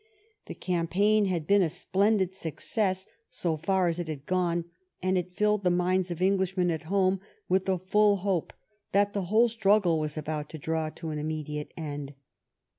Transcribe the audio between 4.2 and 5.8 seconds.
gone, and it filled the